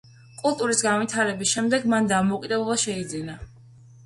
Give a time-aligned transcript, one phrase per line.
[0.37, 3.39] კულტის განვითარების შემდეგ მან დამოუკიდებლობა შეიძინა.